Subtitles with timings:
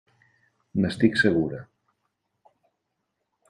[0.85, 1.61] N'estic segura.